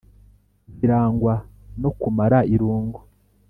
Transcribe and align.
zirangwa 0.75 1.33
no 1.81 1.89
kumara 1.99 2.39
irungu 2.53 3.01